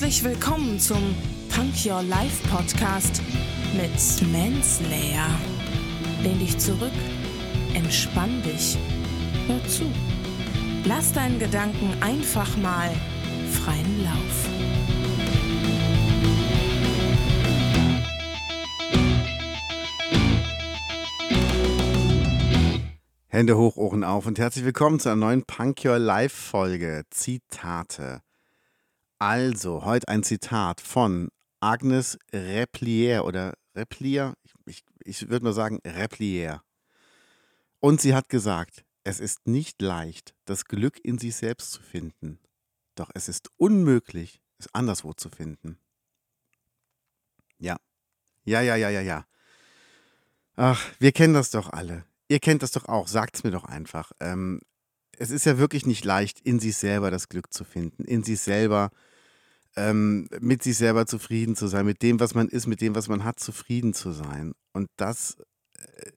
Herzlich 0.00 0.24
willkommen 0.24 0.78
zum 0.80 1.14
Punk 1.54 1.74
Your 1.84 2.02
Life 2.02 2.48
Podcast 2.48 3.20
mit 3.74 4.32
Manslayer. 4.32 5.28
Lehn 6.22 6.38
dich 6.38 6.56
zurück, 6.56 6.90
entspann 7.74 8.42
dich, 8.42 8.78
hör 9.46 9.62
zu. 9.68 9.84
Lass 10.86 11.12
deinen 11.12 11.38
Gedanken 11.38 11.92
einfach 12.00 12.56
mal 12.56 12.90
freien 13.50 14.02
Lauf. 14.02 14.48
Hände 23.28 23.58
hoch, 23.58 23.76
Ohren 23.76 24.04
auf 24.04 24.24
und 24.24 24.38
herzlich 24.38 24.64
willkommen 24.64 24.98
zu 24.98 25.10
einer 25.10 25.16
neuen 25.16 25.44
Punk 25.44 25.84
Your 25.84 25.98
Life 25.98 26.34
Folge. 26.34 27.02
Zitate. 27.10 28.22
Also, 29.22 29.84
heute 29.84 30.08
ein 30.08 30.22
Zitat 30.22 30.80
von 30.80 31.28
Agnes 31.60 32.18
Replier 32.32 33.26
oder 33.26 33.52
Replier, 33.74 34.32
ich, 34.64 34.82
ich 35.04 35.28
würde 35.28 35.44
mal 35.44 35.52
sagen 35.52 35.78
Replier. 35.84 36.62
Und 37.80 38.00
sie 38.00 38.14
hat 38.14 38.30
gesagt, 38.30 38.86
es 39.04 39.20
ist 39.20 39.46
nicht 39.46 39.82
leicht, 39.82 40.34
das 40.46 40.64
Glück 40.64 40.98
in 41.04 41.18
sich 41.18 41.36
selbst 41.36 41.72
zu 41.72 41.82
finden, 41.82 42.38
doch 42.94 43.10
es 43.12 43.28
ist 43.28 43.50
unmöglich, 43.58 44.40
es 44.56 44.74
anderswo 44.74 45.12
zu 45.12 45.28
finden. 45.28 45.78
Ja, 47.58 47.76
ja, 48.44 48.62
ja, 48.62 48.76
ja, 48.76 48.88
ja, 48.88 49.02
ja. 49.02 49.26
Ach, 50.56 50.82
wir 50.98 51.12
kennen 51.12 51.34
das 51.34 51.50
doch 51.50 51.68
alle. 51.68 52.06
Ihr 52.28 52.40
kennt 52.40 52.62
das 52.62 52.72
doch 52.72 52.86
auch, 52.86 53.06
sagt 53.06 53.36
es 53.36 53.44
mir 53.44 53.50
doch 53.50 53.64
einfach. 53.64 54.12
Ähm, 54.18 54.62
es 55.18 55.28
ist 55.28 55.44
ja 55.44 55.58
wirklich 55.58 55.84
nicht 55.84 56.06
leicht, 56.06 56.40
in 56.40 56.58
sich 56.58 56.78
selber 56.78 57.10
das 57.10 57.28
Glück 57.28 57.52
zu 57.52 57.64
finden, 57.64 58.06
in 58.06 58.22
sich 58.24 58.40
selber, 58.40 58.90
ähm, 59.76 60.28
mit 60.40 60.62
sich 60.62 60.76
selber 60.76 61.06
zufrieden 61.06 61.56
zu 61.56 61.66
sein, 61.66 61.86
mit 61.86 62.02
dem, 62.02 62.20
was 62.20 62.34
man 62.34 62.48
ist, 62.48 62.66
mit 62.66 62.80
dem, 62.80 62.94
was 62.94 63.08
man 63.08 63.24
hat, 63.24 63.40
zufrieden 63.40 63.94
zu 63.94 64.12
sein. 64.12 64.52
Und 64.72 64.88
das, 64.96 65.36
äh, 65.78 66.12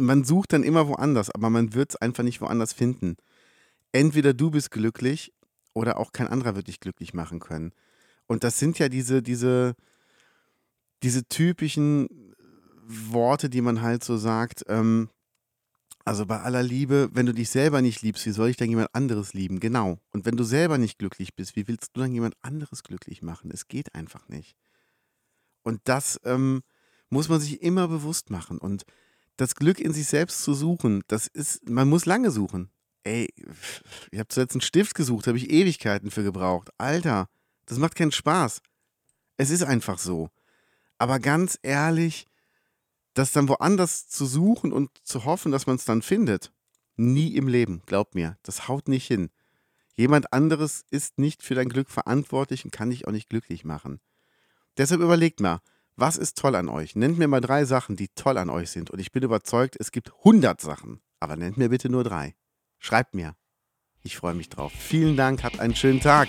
man 0.00 0.24
sucht 0.24 0.52
dann 0.52 0.62
immer 0.62 0.88
woanders, 0.88 1.30
aber 1.30 1.50
man 1.50 1.74
wird 1.74 1.90
es 1.90 1.96
einfach 1.96 2.22
nicht 2.22 2.40
woanders 2.40 2.72
finden. 2.72 3.16
Entweder 3.92 4.34
du 4.34 4.50
bist 4.50 4.70
glücklich 4.70 5.32
oder 5.74 5.98
auch 5.98 6.12
kein 6.12 6.28
anderer 6.28 6.56
wird 6.56 6.68
dich 6.68 6.80
glücklich 6.80 7.14
machen 7.14 7.40
können. 7.40 7.72
Und 8.26 8.44
das 8.44 8.58
sind 8.58 8.78
ja 8.78 8.88
diese, 8.88 9.22
diese, 9.22 9.74
diese 11.02 11.24
typischen 11.24 12.34
Worte, 12.86 13.50
die 13.50 13.60
man 13.60 13.82
halt 13.82 14.04
so 14.04 14.16
sagt, 14.16 14.64
ähm, 14.68 15.10
also 16.06 16.24
bei 16.24 16.40
aller 16.40 16.62
Liebe, 16.62 17.10
wenn 17.12 17.26
du 17.26 17.34
dich 17.34 17.50
selber 17.50 17.82
nicht 17.82 18.00
liebst, 18.02 18.24
wie 18.26 18.30
soll 18.30 18.48
ich 18.48 18.56
dann 18.56 18.70
jemand 18.70 18.94
anderes 18.94 19.34
lieben? 19.34 19.58
Genau. 19.58 19.98
Und 20.12 20.24
wenn 20.24 20.36
du 20.36 20.44
selber 20.44 20.78
nicht 20.78 20.98
glücklich 20.98 21.34
bist, 21.34 21.56
wie 21.56 21.66
willst 21.66 21.90
du 21.94 22.00
dann 22.00 22.12
jemand 22.12 22.36
anderes 22.42 22.84
glücklich 22.84 23.22
machen? 23.22 23.50
Es 23.52 23.66
geht 23.66 23.92
einfach 23.94 24.28
nicht. 24.28 24.56
Und 25.64 25.80
das 25.84 26.20
ähm, 26.22 26.62
muss 27.10 27.28
man 27.28 27.40
sich 27.40 27.60
immer 27.60 27.88
bewusst 27.88 28.30
machen. 28.30 28.58
Und 28.58 28.84
das 29.36 29.56
Glück 29.56 29.80
in 29.80 29.92
sich 29.92 30.06
selbst 30.06 30.44
zu 30.44 30.54
suchen, 30.54 31.02
das 31.08 31.26
ist, 31.26 31.68
man 31.68 31.88
muss 31.88 32.06
lange 32.06 32.30
suchen. 32.30 32.70
Ey, 33.02 33.28
ich 34.12 34.18
habe 34.20 34.28
zuletzt 34.28 34.54
einen 34.54 34.60
Stift 34.60 34.94
gesucht, 34.94 35.26
habe 35.26 35.38
ich 35.38 35.50
Ewigkeiten 35.50 36.12
für 36.12 36.22
gebraucht. 36.22 36.70
Alter, 36.78 37.28
das 37.66 37.78
macht 37.78 37.96
keinen 37.96 38.12
Spaß. 38.12 38.62
Es 39.38 39.50
ist 39.50 39.64
einfach 39.64 39.98
so. 39.98 40.30
Aber 40.98 41.18
ganz 41.18 41.58
ehrlich, 41.62 42.26
das 43.16 43.32
dann 43.32 43.48
woanders 43.48 44.08
zu 44.08 44.26
suchen 44.26 44.72
und 44.72 44.90
zu 45.02 45.24
hoffen, 45.24 45.50
dass 45.50 45.66
man 45.66 45.76
es 45.76 45.84
dann 45.84 46.02
findet, 46.02 46.52
nie 46.96 47.34
im 47.34 47.48
Leben, 47.48 47.82
glaub 47.86 48.14
mir, 48.14 48.38
das 48.42 48.68
haut 48.68 48.88
nicht 48.88 49.06
hin. 49.06 49.30
Jemand 49.94 50.32
anderes 50.34 50.84
ist 50.90 51.18
nicht 51.18 51.42
für 51.42 51.54
dein 51.54 51.70
Glück 51.70 51.88
verantwortlich 51.88 52.64
und 52.64 52.70
kann 52.70 52.90
dich 52.90 53.08
auch 53.08 53.12
nicht 53.12 53.30
glücklich 53.30 53.64
machen. 53.64 54.00
Deshalb 54.76 55.00
überlegt 55.00 55.40
mal, 55.40 55.60
was 55.96 56.18
ist 56.18 56.36
toll 56.36 56.54
an 56.54 56.68
euch? 56.68 56.94
Nennt 56.94 57.16
mir 57.16 57.28
mal 57.28 57.40
drei 57.40 57.64
Sachen, 57.64 57.96
die 57.96 58.08
toll 58.08 58.36
an 58.36 58.50
euch 58.50 58.70
sind. 58.70 58.90
Und 58.90 58.98
ich 58.98 59.12
bin 59.12 59.22
überzeugt, 59.22 59.76
es 59.80 59.90
gibt 59.90 60.12
100 60.18 60.60
Sachen. 60.60 61.00
Aber 61.18 61.36
nennt 61.36 61.56
mir 61.56 61.70
bitte 61.70 61.88
nur 61.88 62.04
drei. 62.04 62.36
Schreibt 62.78 63.14
mir. 63.14 63.34
Ich 64.02 64.18
freue 64.18 64.34
mich 64.34 64.50
drauf. 64.50 64.72
Vielen 64.72 65.16
Dank, 65.16 65.42
habt 65.42 65.58
einen 65.58 65.74
schönen 65.74 66.00
Tag. 66.00 66.28